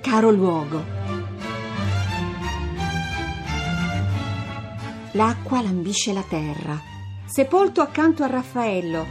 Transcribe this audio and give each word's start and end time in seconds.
Caro 0.00 0.30
luogo. 0.30 0.84
L'acqua 5.12 5.62
lambisce 5.62 6.12
la 6.12 6.24
terra, 6.28 6.80
sepolto 7.24 7.80
accanto 7.80 8.22
a 8.22 8.26
Raffaello, 8.26 9.06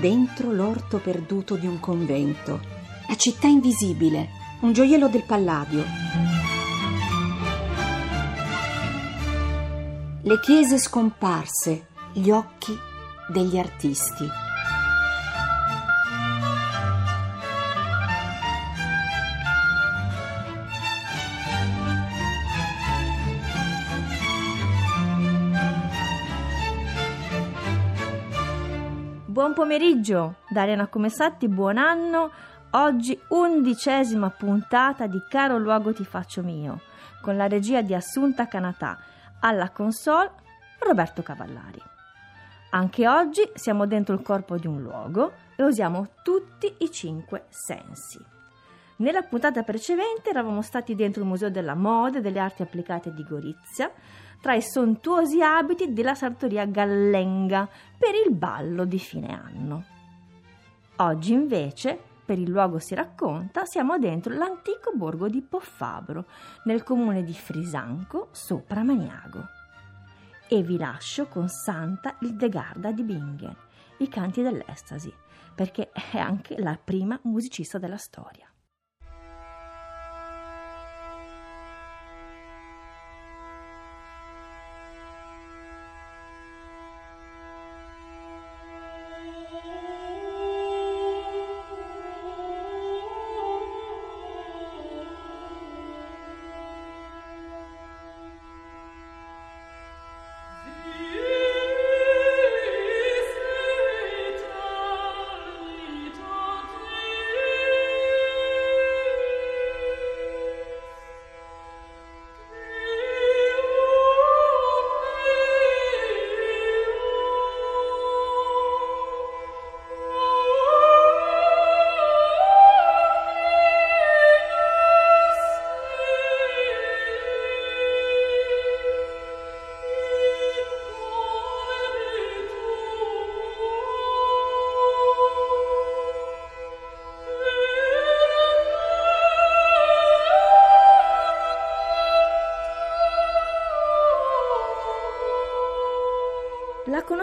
dentro 0.00 0.50
l'orto 0.50 0.98
perduto 0.98 1.56
di 1.56 1.66
un 1.66 1.78
convento, 1.80 2.60
la 3.08 3.16
città 3.16 3.46
invisibile, 3.46 4.28
un 4.60 4.72
gioiello 4.72 5.08
del 5.08 5.24
Palladio. 5.24 6.33
Le 10.26 10.40
chiese 10.40 10.78
scomparse, 10.78 11.88
gli 12.14 12.30
occhi 12.30 12.74
degli 13.28 13.58
artisti. 13.58 14.26
Buon 29.26 29.52
pomeriggio, 29.52 30.36
Dariana 30.48 30.86
Comessatti, 30.86 31.48
buon 31.48 31.76
anno. 31.76 32.30
Oggi 32.70 33.20
undicesima 33.28 34.30
puntata 34.30 35.06
di 35.06 35.22
Caro 35.28 35.58
Luogo 35.58 35.92
Ti 35.92 36.06
Faccio 36.06 36.42
Mio, 36.42 36.80
con 37.20 37.36
la 37.36 37.46
regia 37.46 37.82
di 37.82 37.92
Assunta 37.94 38.48
Canatà, 38.48 38.98
alla 39.44 39.70
console 39.70 40.30
Roberto 40.78 41.22
Cavallari. 41.22 41.80
Anche 42.70 43.06
oggi 43.06 43.48
siamo 43.54 43.86
dentro 43.86 44.14
il 44.14 44.22
corpo 44.22 44.56
di 44.56 44.66
un 44.66 44.82
luogo 44.82 45.32
e 45.54 45.62
usiamo 45.62 46.08
tutti 46.22 46.74
i 46.78 46.90
cinque 46.90 47.44
sensi. 47.50 48.18
Nella 48.96 49.22
puntata 49.22 49.62
precedente 49.62 50.30
eravamo 50.30 50.62
stati 50.62 50.94
dentro 50.94 51.22
il 51.22 51.28
Museo 51.28 51.50
della 51.50 51.74
Moda 51.74 52.18
e 52.18 52.20
delle 52.20 52.38
Arti 52.38 52.62
Applicate 52.62 53.12
di 53.12 53.22
Gorizia, 53.22 53.92
tra 54.40 54.54
i 54.54 54.62
sontuosi 54.62 55.42
abiti 55.42 55.92
della 55.92 56.14
sartoria 56.14 56.64
Gallenga 56.64 57.68
per 57.98 58.14
il 58.14 58.34
ballo 58.34 58.84
di 58.84 58.98
fine 58.98 59.28
anno. 59.28 59.84
Oggi 60.96 61.32
invece, 61.32 61.98
per 62.24 62.38
il 62.38 62.48
luogo 62.48 62.78
si 62.78 62.94
racconta, 62.94 63.64
siamo 63.64 63.98
dentro 63.98 64.34
l'antico 64.34 64.92
borgo 64.94 65.28
di 65.28 65.42
Poffabro, 65.42 66.26
nel 66.64 66.82
comune 66.82 67.22
di 67.22 67.34
Frisanco, 67.34 68.28
sopra 68.32 68.82
Maniago. 68.82 69.46
E 70.48 70.62
vi 70.62 70.76
lascio 70.76 71.26
con 71.26 71.48
Santa 71.48 72.16
Ildegarda 72.20 72.92
di 72.92 73.02
Bingen, 73.02 73.56
i 73.98 74.08
canti 74.08 74.42
dell'estasi, 74.42 75.12
perché 75.54 75.90
è 75.90 76.18
anche 76.18 76.58
la 76.58 76.78
prima 76.82 77.18
musicista 77.24 77.78
della 77.78 77.98
storia. 77.98 78.48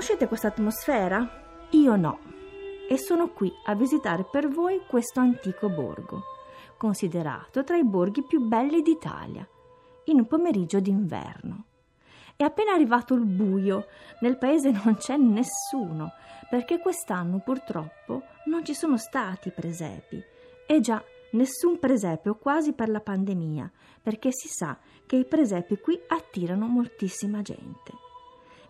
Conoscete 0.01 0.27
questa 0.27 0.47
atmosfera? 0.47 1.67
Io 1.73 1.95
no. 1.95 2.19
E 2.89 2.97
sono 2.97 3.29
qui 3.29 3.53
a 3.65 3.75
visitare 3.75 4.23
per 4.23 4.47
voi 4.47 4.81
questo 4.87 5.19
antico 5.19 5.69
borgo, 5.69 6.23
considerato 6.75 7.63
tra 7.63 7.77
i 7.77 7.85
borghi 7.85 8.23
più 8.23 8.39
belli 8.47 8.81
d'Italia, 8.81 9.47
in 10.05 10.17
un 10.17 10.25
pomeriggio 10.25 10.79
d'inverno. 10.79 11.65
È 12.35 12.41
appena 12.41 12.73
arrivato 12.73 13.13
il 13.13 13.25
buio, 13.25 13.85
nel 14.21 14.39
paese 14.39 14.71
non 14.83 14.95
c'è 14.95 15.17
nessuno, 15.17 16.13
perché 16.49 16.79
quest'anno 16.79 17.37
purtroppo 17.37 18.23
non 18.45 18.65
ci 18.65 18.73
sono 18.73 18.97
stati 18.97 19.51
presepi. 19.51 20.19
E 20.65 20.79
già, 20.79 20.99
nessun 21.33 21.77
presepio 21.77 22.37
quasi 22.37 22.73
per 22.73 22.89
la 22.89 23.01
pandemia, 23.01 23.71
perché 24.01 24.31
si 24.31 24.47
sa 24.47 24.79
che 25.05 25.17
i 25.17 25.25
presepi 25.25 25.77
qui 25.77 26.01
attirano 26.07 26.65
moltissima 26.65 27.43
gente 27.43 28.00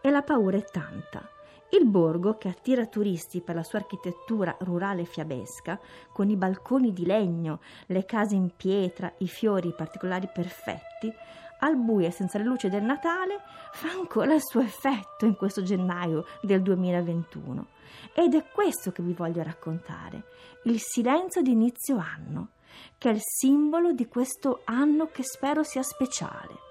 e 0.01 0.09
la 0.09 0.23
paura 0.23 0.57
è 0.57 0.63
tanta. 0.63 1.29
Il 1.73 1.85
borgo, 1.85 2.37
che 2.37 2.49
attira 2.49 2.85
turisti 2.85 3.39
per 3.39 3.55
la 3.55 3.63
sua 3.63 3.79
architettura 3.79 4.53
rurale 4.59 5.05
fiabesca, 5.05 5.79
con 6.11 6.29
i 6.29 6.35
balconi 6.35 6.91
di 6.91 7.05
legno, 7.05 7.61
le 7.85 8.03
case 8.03 8.35
in 8.35 8.51
pietra, 8.57 9.13
i 9.19 9.27
fiori 9.27 9.73
particolari 9.73 10.27
perfetti, 10.33 11.13
al 11.59 11.77
buio 11.77 12.07
e 12.07 12.11
senza 12.11 12.37
le 12.37 12.43
luci 12.43 12.67
del 12.67 12.83
Natale, 12.83 13.39
fa 13.71 13.89
ancora 13.89 14.33
il 14.33 14.41
suo 14.43 14.59
effetto 14.59 15.25
in 15.25 15.35
questo 15.35 15.63
gennaio 15.63 16.25
del 16.41 16.61
2021. 16.61 17.67
Ed 18.13 18.33
è 18.33 18.43
questo 18.51 18.91
che 18.91 19.01
vi 19.01 19.13
voglio 19.13 19.41
raccontare, 19.41 20.23
il 20.63 20.79
silenzio 20.79 21.41
di 21.41 21.51
inizio 21.51 21.97
anno, 21.97 22.49
che 22.97 23.09
è 23.09 23.13
il 23.13 23.21
simbolo 23.21 23.93
di 23.93 24.07
questo 24.07 24.61
anno 24.65 25.07
che 25.07 25.23
spero 25.23 25.63
sia 25.63 25.83
speciale 25.83 26.69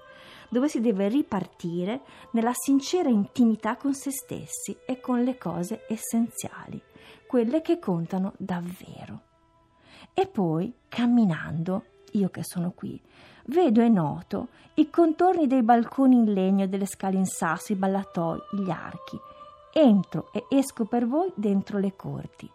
dove 0.51 0.67
si 0.67 0.81
deve 0.81 1.07
ripartire 1.07 2.01
nella 2.31 2.51
sincera 2.53 3.07
intimità 3.07 3.77
con 3.77 3.93
se 3.93 4.11
stessi 4.11 4.75
e 4.85 4.99
con 4.99 5.23
le 5.23 5.37
cose 5.37 5.85
essenziali, 5.87 6.79
quelle 7.25 7.61
che 7.61 7.79
contano 7.79 8.33
davvero. 8.35 9.21
E 10.13 10.27
poi, 10.27 10.73
camminando, 10.89 11.85
io 12.11 12.27
che 12.27 12.43
sono 12.43 12.71
qui, 12.71 13.01
vedo 13.45 13.81
e 13.81 13.87
noto 13.87 14.49
i 14.73 14.89
contorni 14.89 15.47
dei 15.47 15.63
balconi 15.63 16.17
in 16.17 16.33
legno, 16.33 16.67
delle 16.67 16.85
scale 16.85 17.15
in 17.15 17.25
sasso, 17.25 17.71
i 17.71 17.77
ballatoi, 17.77 18.39
gli 18.51 18.69
archi. 18.69 19.17
Entro 19.71 20.33
e 20.33 20.47
esco 20.49 20.83
per 20.83 21.07
voi 21.07 21.31
dentro 21.33 21.77
le 21.77 21.95
corti, 21.95 22.49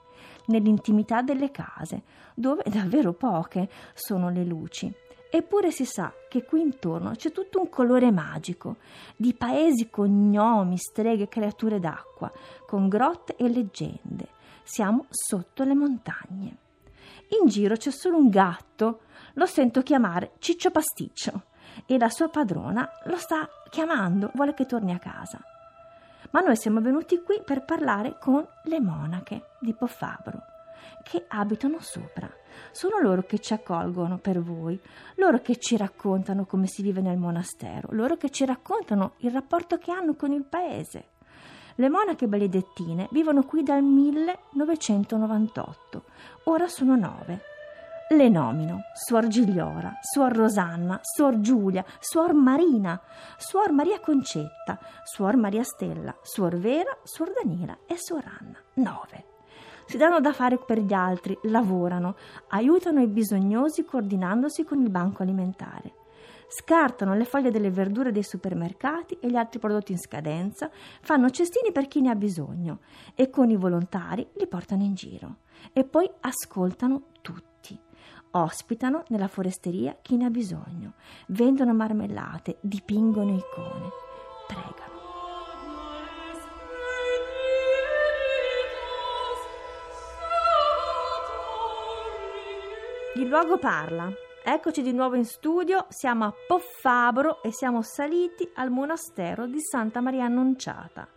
nell'intimità 0.48 1.22
delle 1.22 1.50
case, 1.50 2.02
dove 2.34 2.62
davvero 2.66 3.14
poche 3.14 3.70
sono 3.94 4.28
le 4.28 4.44
luci 4.44 4.94
Eppure 5.30 5.70
si 5.70 5.84
sa 5.84 6.12
che 6.28 6.44
qui 6.44 6.60
intorno 6.60 7.10
c'è 7.10 7.32
tutto 7.32 7.60
un 7.60 7.68
colore 7.68 8.10
magico, 8.10 8.76
di 9.16 9.34
paesi 9.34 9.90
con 9.90 10.08
gnomi, 10.08 10.78
streghe, 10.78 11.28
creature 11.28 11.80
d'acqua, 11.80 12.32
con 12.66 12.88
grotte 12.88 13.36
e 13.36 13.48
leggende. 13.48 14.28
Siamo 14.62 15.06
sotto 15.10 15.64
le 15.64 15.74
montagne. 15.74 16.56
In 17.40 17.48
giro 17.48 17.76
c'è 17.76 17.90
solo 17.90 18.16
un 18.16 18.28
gatto, 18.28 19.00
lo 19.34 19.46
sento 19.46 19.82
chiamare 19.82 20.32
Ciccio 20.38 20.70
Pasticcio 20.70 21.42
e 21.86 21.98
la 21.98 22.08
sua 22.08 22.28
padrona 22.28 22.88
lo 23.04 23.16
sta 23.16 23.48
chiamando, 23.68 24.30
vuole 24.34 24.54
che 24.54 24.64
torni 24.64 24.92
a 24.92 24.98
casa. 24.98 25.40
Ma 26.30 26.40
noi 26.40 26.56
siamo 26.56 26.80
venuti 26.80 27.20
qui 27.22 27.42
per 27.44 27.64
parlare 27.64 28.16
con 28.18 28.46
le 28.64 28.80
monache 28.80 29.50
di 29.60 29.74
Poffabro, 29.74 30.42
che 31.02 31.24
abitano 31.28 31.78
sopra 31.80 32.30
sono 32.70 33.00
loro 33.00 33.22
che 33.22 33.38
ci 33.38 33.52
accolgono 33.52 34.16
per 34.18 34.40
voi, 34.42 34.80
loro 35.16 35.40
che 35.40 35.56
ci 35.56 35.76
raccontano 35.76 36.44
come 36.44 36.66
si 36.66 36.82
vive 36.82 37.00
nel 37.00 37.16
monastero, 37.16 37.88
loro 37.92 38.16
che 38.16 38.30
ci 38.30 38.44
raccontano 38.44 39.12
il 39.18 39.30
rapporto 39.30 39.78
che 39.78 39.92
hanno 39.92 40.14
con 40.14 40.32
il 40.32 40.42
paese. 40.44 41.10
Le 41.76 41.88
monache 41.88 42.26
benedettine 42.26 43.06
vivono 43.12 43.44
qui 43.44 43.62
dal 43.62 43.82
1998, 43.82 46.02
ora 46.44 46.68
sono 46.68 46.96
nove. 46.96 47.42
Le 48.08 48.28
nomino 48.28 48.82
Suor 48.94 49.26
Gigliora, 49.26 49.98
Suor 50.00 50.32
Rosanna, 50.32 51.00
Suor 51.02 51.40
Giulia, 51.40 51.84
Suor 51.98 52.34
Marina, 52.34 53.02
Suor 53.36 53.72
Maria 53.72 53.98
Concetta, 53.98 54.78
Suor 55.02 55.34
Maria 55.36 55.64
Stella, 55.64 56.16
Suor 56.22 56.56
Vera, 56.56 56.96
Suor 57.02 57.32
Daniela 57.32 57.78
e 57.84 57.98
Suor 57.98 58.22
Anna. 58.38 58.62
Nove. 58.74 59.35
Si 59.86 59.96
danno 59.96 60.20
da 60.20 60.32
fare 60.32 60.58
per 60.58 60.80
gli 60.80 60.92
altri, 60.92 61.38
lavorano, 61.42 62.16
aiutano 62.48 63.00
i 63.00 63.06
bisognosi 63.06 63.84
coordinandosi 63.84 64.64
con 64.64 64.80
il 64.80 64.90
banco 64.90 65.22
alimentare 65.22 66.04
scartano 66.48 67.14
le 67.14 67.24
foglie 67.24 67.50
delle 67.50 67.70
verdure 67.70 68.12
dei 68.12 68.22
supermercati 68.22 69.18
e 69.20 69.28
gli 69.28 69.36
altri 69.36 69.58
prodotti 69.58 69.92
in 69.92 69.98
scadenza, 69.98 70.70
fanno 71.00 71.30
cestini 71.30 71.72
per 71.72 71.88
chi 71.88 72.00
ne 72.00 72.10
ha 72.10 72.14
bisogno 72.14 72.80
e 73.14 73.30
con 73.30 73.50
i 73.50 73.56
volontari 73.56 74.26
li 74.34 74.46
portano 74.46 74.82
in 74.82 74.94
giro. 74.94 75.38
E 75.72 75.84
poi 75.84 76.10
ascoltano 76.20 77.08
tutti. 77.22 77.78
Ospitano 78.32 79.04
nella 79.08 79.28
foresteria 79.28 79.96
chi 80.02 80.16
ne 80.16 80.26
ha 80.26 80.30
bisogno, 80.30 80.94
vendono 81.28 81.72
marmellate, 81.72 82.58
dipingono 82.60 83.34
icone, 83.34 83.88
pregano. 84.46 84.95
Il 93.16 93.28
luogo 93.28 93.56
parla, 93.56 94.12
Eccoci 94.44 94.82
di 94.82 94.92
nuovo 94.92 95.16
in 95.16 95.24
studio, 95.24 95.86
siamo 95.88 96.26
a 96.26 96.34
Poffabro 96.46 97.42
e 97.42 97.50
siamo 97.50 97.80
saliti 97.80 98.46
al 98.56 98.70
monastero 98.70 99.46
di 99.46 99.58
Santa 99.58 100.02
Maria 100.02 100.26
Annunciata. 100.26 101.08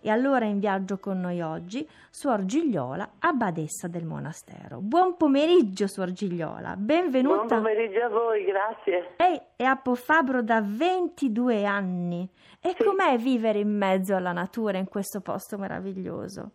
E 0.00 0.10
allora 0.10 0.46
in 0.46 0.58
viaggio 0.58 0.98
con 0.98 1.20
noi 1.20 1.40
oggi 1.42 1.88
Suor 2.10 2.44
Gigliola, 2.44 3.08
abbadessa 3.20 3.86
del 3.86 4.04
monastero. 4.04 4.80
Buon 4.80 5.16
pomeriggio, 5.16 5.86
Suor 5.86 6.10
Gigliola, 6.10 6.74
benvenuta. 6.76 7.36
Buon 7.36 7.62
pomeriggio 7.62 8.02
a 8.02 8.08
voi, 8.08 8.44
grazie. 8.44 9.14
Lei 9.16 9.40
è 9.54 9.62
a 9.62 9.76
Poffabro 9.76 10.42
da 10.42 10.60
22 10.60 11.64
anni. 11.64 12.28
E 12.60 12.74
sì. 12.76 12.82
com'è 12.82 13.16
vivere 13.16 13.60
in 13.60 13.76
mezzo 13.76 14.16
alla 14.16 14.32
natura 14.32 14.78
in 14.78 14.88
questo 14.88 15.20
posto 15.20 15.56
meraviglioso? 15.56 16.50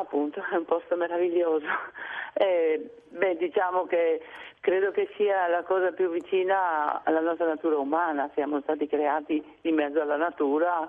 Appunto, 0.00 0.42
è 0.50 0.56
un 0.56 0.64
posto 0.64 0.96
meraviglioso. 0.96 1.66
Eh, 2.32 2.92
beh, 3.08 3.36
diciamo 3.36 3.86
che 3.86 4.22
credo 4.60 4.92
che 4.92 5.10
sia 5.16 5.48
la 5.48 5.64
cosa 5.64 5.90
più 5.90 6.10
vicina 6.10 7.02
alla 7.02 7.18
nostra 7.18 7.46
natura 7.46 7.76
umana. 7.76 8.30
Siamo 8.34 8.60
stati 8.60 8.86
creati 8.86 9.44
in 9.62 9.74
mezzo 9.74 10.00
alla 10.00 10.16
natura 10.16 10.88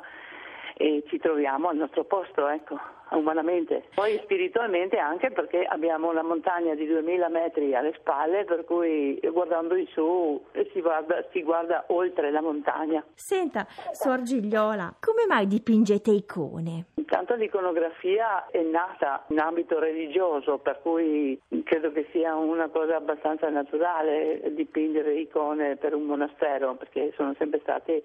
e 0.78 1.04
ci 1.08 1.18
troviamo 1.18 1.70
al 1.70 1.78
nostro 1.78 2.04
posto, 2.04 2.48
ecco 2.48 2.80
umanamente. 3.18 3.84
Poi 3.94 4.20
spiritualmente 4.24 4.98
anche 4.98 5.32
perché 5.32 5.64
abbiamo 5.64 6.10
una 6.10 6.24
montagna 6.24 6.74
di 6.76 6.86
2000 6.86 7.30
metri 7.30 7.76
alle 7.76 7.94
spalle, 8.00 8.46
per 8.46 8.64
cui 8.66 9.20
guardando 9.32 9.76
in 9.76 9.88
su 9.88 10.42
si 10.72 10.82
guarda, 10.82 11.26
si 11.32 11.44
guarda 11.44 11.86
oltre 11.88 12.32
la 12.32 12.42
montagna. 12.42 13.04
Senta, 13.14 13.68
Suor 13.92 14.22
Gigliola, 14.22 14.96
come 15.00 15.26
mai 15.28 15.48
dipingete 15.48 16.12
icone? 16.12 16.86
Intanto 17.12 17.36
l'iconografia 17.36 18.48
è 18.52 18.62
nata 18.62 19.26
in 19.28 19.40
ambito 19.40 19.80
religioso, 19.80 20.60
per 20.60 20.80
cui 20.82 21.38
credo 21.66 21.92
che 21.92 22.08
sia 22.14 22.36
una 22.36 22.70
cosa 22.70 22.96
abbastanza 22.96 23.50
naturale 23.50 24.42
dipingere 24.54 25.16
icone 25.16 25.76
per 25.76 25.94
un 25.94 26.04
monastero, 26.04 26.76
perché 26.76 27.12
sono 27.18 27.36
sempre 27.38 27.60
state 27.60 28.02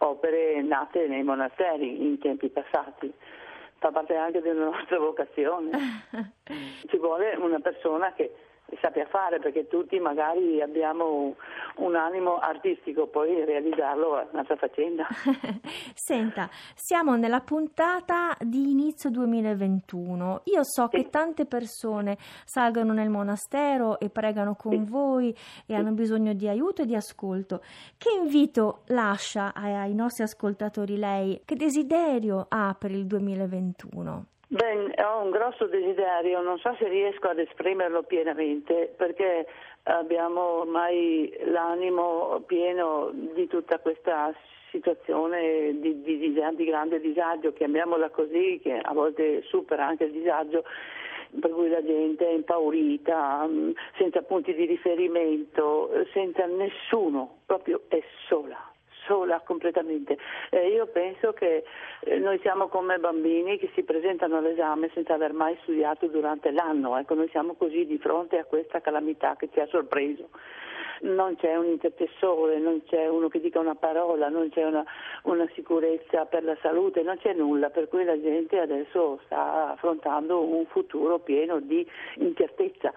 opere 0.00 0.60
nate 0.60 1.06
nei 1.06 1.22
monasteri 1.22 2.04
in 2.04 2.18
tempi 2.18 2.50
passati 2.50 3.10
fa 3.78 3.90
parte 3.92 4.14
anche 4.14 4.42
della 4.42 4.64
nostra 4.64 4.98
vocazione. 4.98 5.70
Ci 6.86 6.98
vuole 6.98 7.34
una 7.36 7.60
persona 7.60 8.12
che 8.12 8.30
sappia 8.80 9.06
fare 9.06 9.38
perché 9.38 9.66
tutti 9.66 9.98
magari 9.98 10.60
abbiamo 10.60 11.36
un 11.76 11.96
animo 11.96 12.38
artistico, 12.38 13.06
poi 13.06 13.44
realizzarlo 13.44 14.18
è 14.20 14.26
un'altra 14.30 14.56
faccenda. 14.56 15.06
Senta, 15.94 16.48
siamo 16.74 17.16
nella 17.16 17.40
puntata 17.40 18.36
di 18.40 18.70
inizio 18.70 19.10
2021. 19.10 20.42
Io 20.44 20.64
so 20.64 20.88
sì. 20.90 20.96
che 20.96 21.10
tante 21.10 21.46
persone 21.46 22.16
salgono 22.44 22.92
nel 22.92 23.08
monastero 23.08 23.98
e 23.98 24.10
pregano 24.10 24.54
con 24.54 24.72
sì. 24.72 24.84
voi 24.90 25.30
e 25.30 25.36
sì. 25.66 25.74
hanno 25.74 25.92
bisogno 25.92 26.32
di 26.32 26.48
aiuto 26.48 26.82
e 26.82 26.86
di 26.86 26.94
ascolto. 26.94 27.62
Che 27.96 28.10
invito 28.10 28.82
lascia 28.86 29.52
ai 29.54 29.94
nostri 29.94 30.24
ascoltatori 30.24 30.96
lei? 30.96 31.40
Che 31.44 31.54
desiderio 31.56 32.46
ha 32.48 32.74
per 32.78 32.90
il 32.90 33.06
2021? 33.06 34.26
Beh, 34.52 35.00
ho 35.04 35.22
un 35.22 35.30
grosso 35.30 35.66
desiderio, 35.66 36.42
non 36.42 36.58
so 36.58 36.74
se 36.76 36.88
riesco 36.88 37.28
ad 37.28 37.38
esprimerlo 37.38 38.02
pienamente 38.02 38.92
perché 38.96 39.46
abbiamo 39.84 40.40
ormai 40.62 41.32
l'animo 41.44 42.42
pieno 42.46 43.12
di 43.12 43.46
tutta 43.46 43.78
questa 43.78 44.34
situazione 44.72 45.78
di, 45.78 46.02
di, 46.02 46.18
di, 46.18 46.32
di 46.32 46.64
grande 46.64 46.98
disagio, 46.98 47.52
chiamiamola 47.52 48.10
così, 48.10 48.58
che 48.60 48.76
a 48.76 48.92
volte 48.92 49.42
supera 49.42 49.86
anche 49.86 50.04
il 50.06 50.12
disagio 50.12 50.64
per 51.40 51.52
cui 51.52 51.68
la 51.68 51.84
gente 51.84 52.26
è 52.26 52.32
impaurita, 52.32 53.46
mm, 53.46 53.70
senza 53.98 54.22
punti 54.22 54.52
di 54.52 54.64
riferimento, 54.64 55.90
senza 56.12 56.44
nessuno, 56.46 57.42
proprio 57.46 57.82
è 57.86 58.02
sola 58.26 58.69
sola 59.10 59.40
completamente. 59.44 60.16
Eh, 60.50 60.68
io 60.68 60.86
penso 60.86 61.32
che 61.32 61.64
eh, 62.04 62.18
noi 62.18 62.38
siamo 62.38 62.68
come 62.68 62.98
bambini 62.98 63.58
che 63.58 63.70
si 63.74 63.82
presentano 63.82 64.36
all'esame 64.36 64.88
senza 64.94 65.14
aver 65.14 65.32
mai 65.32 65.58
studiato 65.62 66.06
durante 66.06 66.52
l'anno, 66.52 66.96
ecco, 66.96 67.14
noi 67.14 67.28
siamo 67.30 67.54
così 67.54 67.86
di 67.86 67.98
fronte 67.98 68.38
a 68.38 68.44
questa 68.44 68.80
calamità 68.80 69.34
che 69.34 69.48
ci 69.52 69.58
ha 69.58 69.66
sorpreso 69.66 70.28
non 71.02 71.34
c'è 71.36 71.56
un 71.56 71.64
intercessore, 71.64 72.58
non 72.58 72.82
c'è 72.84 73.08
uno 73.08 73.28
che 73.28 73.40
dica 73.40 73.58
una 73.58 73.74
parola, 73.74 74.28
non 74.28 74.50
c'è 74.50 74.66
una, 74.66 74.84
una, 75.22 75.48
sicurezza 75.54 76.26
per 76.26 76.44
la 76.44 76.54
salute, 76.60 77.00
non 77.02 77.16
c'è 77.16 77.32
nulla, 77.32 77.70
per 77.70 77.88
cui 77.88 78.04
la 78.04 78.20
gente 78.20 78.58
adesso 78.58 79.18
sta 79.24 79.70
affrontando 79.70 80.42
un 80.42 80.66
futuro 80.66 81.18
pieno 81.18 81.58
di 81.58 81.88
incertezza. 82.16 82.92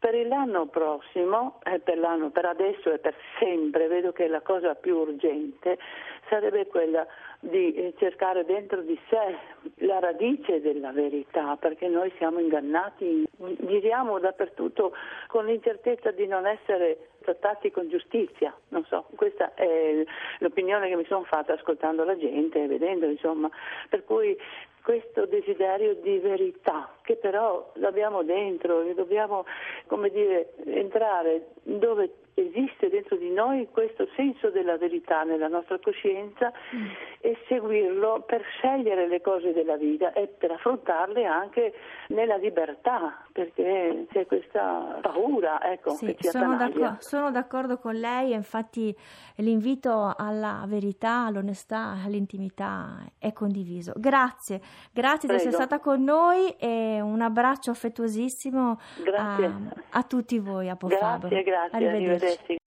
Per 0.00 0.26
l'anno 0.26 0.64
prossimo, 0.64 1.60
eh, 1.62 1.78
per, 1.78 1.98
l'anno, 1.98 2.30
per 2.30 2.46
adesso 2.46 2.90
e 2.90 2.98
per 2.98 3.14
sempre, 3.38 3.86
vedo 3.86 4.12
che 4.12 4.28
la 4.28 4.40
cosa 4.40 4.74
più 4.74 4.96
urgente 4.96 5.76
sarebbe 6.26 6.66
quella 6.68 7.06
di 7.38 7.74
eh, 7.74 7.92
cercare 7.98 8.46
dentro 8.46 8.80
di 8.80 8.98
sé 9.10 9.36
la 9.86 9.98
radice 9.98 10.62
della 10.62 10.90
verità, 10.92 11.56
perché 11.56 11.86
noi 11.88 12.10
siamo 12.16 12.38
ingannati, 12.38 13.26
giriamo 13.36 14.18
dappertutto 14.18 14.94
con 15.26 15.44
l'incertezza 15.44 16.12
di 16.12 16.26
non 16.26 16.46
essere 16.46 17.10
trattati 17.20 17.70
con 17.70 17.90
giustizia, 17.90 18.56
non 18.68 18.86
so, 18.86 19.04
questa 19.16 19.52
è 19.52 20.02
l'opinione 20.38 20.88
che 20.88 20.96
mi 20.96 21.04
sono 21.04 21.24
fatta 21.24 21.52
ascoltando 21.52 22.04
la 22.04 22.16
gente 22.16 22.62
e 22.62 22.66
vedendo, 22.66 23.04
insomma, 23.04 23.50
per 23.90 24.04
cui 24.04 24.34
questo 24.82 25.26
desiderio 25.26 25.94
di 25.94 26.18
verità 26.18 26.90
che 27.02 27.16
però 27.16 27.70
l'abbiamo 27.74 28.22
dentro 28.22 28.82
dobbiamo 28.94 29.44
come 29.90 30.08
dire 30.08 30.52
entrare 30.66 31.48
dove 31.64 32.14
esiste 32.34 32.88
dentro 32.88 33.16
di 33.16 33.30
noi 33.30 33.68
questo 33.70 34.08
senso 34.14 34.50
della 34.50 34.76
verità 34.78 35.24
nella 35.24 35.48
nostra 35.48 35.78
coscienza 35.78 36.52
mm. 36.74 36.86
e 37.20 37.36
seguirlo 37.48 38.22
per 38.26 38.40
scegliere 38.42 39.08
le 39.08 39.20
cose 39.20 39.52
della 39.52 39.76
vita 39.76 40.12
e 40.12 40.28
per 40.28 40.52
affrontarle 40.52 41.24
anche 41.24 41.74
nella 42.08 42.36
libertà, 42.36 43.24
perché 43.32 44.06
c'è 44.12 44.26
questa 44.26 44.98
paura 45.02 45.60
ecco, 45.70 45.90
sì, 45.90 46.16
sono, 46.20 46.56
d'accordo, 46.56 46.96
sono 47.00 47.30
d'accordo 47.30 47.78
con 47.78 47.94
lei, 47.94 48.32
infatti 48.32 48.96
l'invito 49.36 50.14
alla 50.16 50.64
verità, 50.66 51.26
all'onestà, 51.26 51.96
all'intimità 52.04 53.10
è 53.18 53.32
condiviso. 53.32 53.92
Grazie, 53.96 54.60
grazie 54.92 55.28
Prego. 55.28 55.32
di 55.32 55.34
essere 55.34 55.52
stata 55.52 55.78
con 55.80 56.02
noi 56.02 56.54
e 56.58 57.00
un 57.00 57.20
abbraccio 57.20 57.70
affettuosissimo 57.70 58.78
a, 59.16 59.36
a, 59.90 60.02
tutti 60.04 60.38
voi 60.38 60.68
a 60.68 60.76
Pofabro. 60.76 61.28
Grazie, 61.28 61.42
grazie. 61.44 61.76
Arrivederci. 61.76 62.24
Arrivederci. 62.24 62.59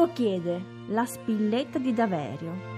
Luogo 0.00 0.12
chiede 0.14 0.64
la 0.88 1.04
spilletta 1.04 1.78
di 1.78 1.92
Daverio. 1.92 2.68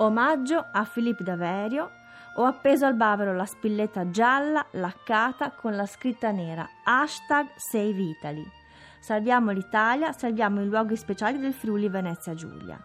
Omaggio 0.00 0.66
a 0.70 0.84
Filippo 0.84 1.22
Daverio. 1.22 1.90
Ho 2.34 2.44
appeso 2.44 2.86
al 2.86 2.94
bavero 2.94 3.34
la 3.34 3.46
spilletta 3.46 4.10
gialla 4.10 4.64
laccata 4.72 5.50
con 5.50 5.74
la 5.74 5.86
scritta 5.86 6.30
nera 6.30 6.68
hashtag 6.84 7.48
Save 7.56 8.00
Italy. 8.00 8.57
Salviamo 9.00 9.50
l'Italia, 9.50 10.12
salviamo 10.12 10.62
i 10.62 10.66
luoghi 10.66 10.96
speciali 10.96 11.38
del 11.38 11.54
Friuli 11.54 11.88
Venezia 11.88 12.34
Giulia. 12.34 12.78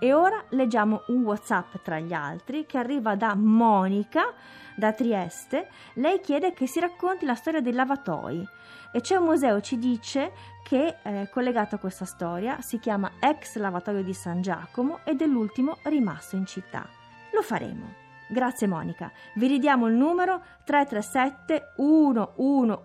E 0.00 0.12
ora 0.12 0.44
leggiamo 0.50 1.02
un 1.08 1.24
WhatsApp 1.24 1.76
tra 1.82 1.98
gli 1.98 2.12
altri 2.12 2.66
che 2.66 2.78
arriva 2.78 3.16
da 3.16 3.34
Monica 3.34 4.32
da 4.76 4.92
Trieste. 4.92 5.68
Lei 5.94 6.20
chiede 6.20 6.52
che 6.52 6.68
si 6.68 6.78
racconti 6.78 7.26
la 7.26 7.34
storia 7.34 7.60
dei 7.60 7.72
lavatoi 7.72 8.46
e 8.92 9.00
c'è 9.00 9.16
un 9.16 9.24
museo, 9.24 9.60
ci 9.60 9.76
dice, 9.76 10.32
che 10.62 11.02
è 11.02 11.28
collegato 11.30 11.74
a 11.74 11.78
questa 11.78 12.04
storia, 12.04 12.60
si 12.60 12.78
chiama 12.78 13.10
Ex 13.18 13.56
Lavatoio 13.56 14.04
di 14.04 14.14
San 14.14 14.40
Giacomo 14.40 15.00
ed 15.02 15.20
è 15.20 15.26
l'ultimo 15.26 15.78
rimasto 15.82 16.36
in 16.36 16.46
città. 16.46 16.88
Lo 17.32 17.42
faremo. 17.42 18.06
Grazie 18.28 18.68
Monica. 18.68 19.10
Vi 19.34 19.46
ridiamo 19.48 19.88
il 19.88 19.94
numero 19.94 20.42
337 20.64 21.72
111 21.76 22.80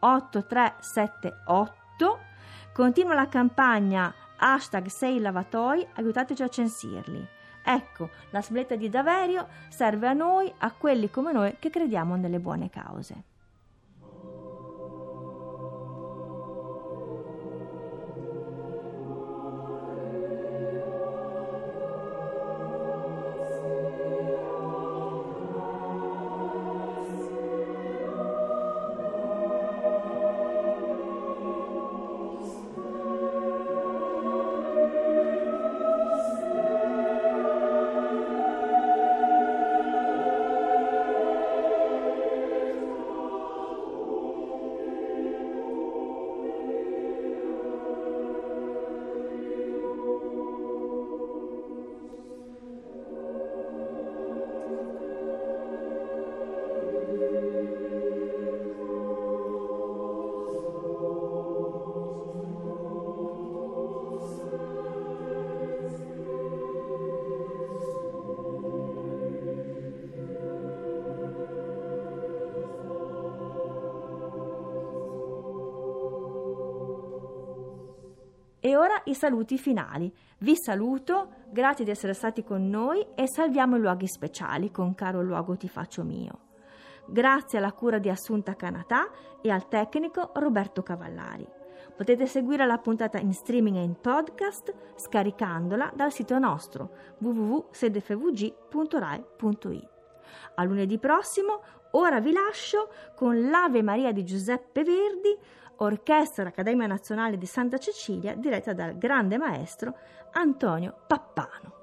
8378. 0.00 1.86
Continua 2.78 3.14
la 3.14 3.28
campagna 3.28 4.14
hashtag 4.36 4.86
6 4.86 5.18
lavatoi, 5.18 5.84
aiutateci 5.94 6.42
a 6.42 6.48
censirli. 6.48 7.26
Ecco, 7.64 8.10
la 8.30 8.40
sbletta 8.40 8.76
di 8.76 8.88
Daverio 8.88 9.48
serve 9.68 10.06
a 10.06 10.12
noi, 10.12 10.52
a 10.58 10.70
quelli 10.70 11.10
come 11.10 11.32
noi 11.32 11.56
che 11.58 11.70
crediamo 11.70 12.14
nelle 12.14 12.38
buone 12.38 12.70
cause. 12.70 13.27
E 78.68 78.76
ora 78.76 79.00
i 79.04 79.14
saluti 79.14 79.56
finali. 79.56 80.12
Vi 80.40 80.54
saluto, 80.54 81.46
grazie 81.48 81.86
di 81.86 81.90
essere 81.90 82.12
stati 82.12 82.44
con 82.44 82.68
noi 82.68 83.02
e 83.14 83.26
salviamo 83.26 83.76
i 83.76 83.80
luoghi 83.80 84.06
speciali 84.06 84.70
con 84.70 84.94
Caro 84.94 85.22
Luogo 85.22 85.56
Ti 85.56 85.70
Faccio 85.70 86.04
Mio. 86.04 86.40
Grazie 87.06 87.56
alla 87.56 87.72
cura 87.72 87.98
di 87.98 88.10
Assunta 88.10 88.56
Canatà 88.56 89.08
e 89.40 89.48
al 89.48 89.68
tecnico 89.68 90.32
Roberto 90.34 90.82
Cavallari. 90.82 91.48
Potete 91.96 92.26
seguire 92.26 92.66
la 92.66 92.76
puntata 92.76 93.18
in 93.18 93.32
streaming 93.32 93.76
e 93.76 93.82
in 93.82 93.98
podcast 93.98 94.74
scaricandola 94.96 95.90
dal 95.94 96.12
sito 96.12 96.38
nostro 96.38 96.90
www.sedefvg.rai.it. 97.20 99.97
A 100.54 100.64
lunedì 100.64 100.98
prossimo, 100.98 101.62
ora 101.92 102.20
vi 102.20 102.32
lascio 102.32 102.90
con 103.14 103.48
l'Ave 103.48 103.82
Maria 103.82 104.12
di 104.12 104.24
Giuseppe 104.24 104.84
Verdi 104.84 105.36
Orchestra 105.76 106.48
Accademia 106.48 106.86
Nazionale 106.86 107.38
di 107.38 107.46
Santa 107.46 107.78
Cecilia 107.78 108.34
diretta 108.34 108.72
dal 108.72 108.98
grande 108.98 109.38
maestro 109.38 109.96
Antonio 110.32 110.94
Pappano. 111.06 111.76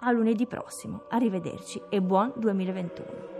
A 0.00 0.10
lunedì 0.12 0.46
prossimo, 0.46 1.04
arrivederci 1.08 1.82
e 1.88 2.00
buon 2.00 2.32
2021. 2.36 3.39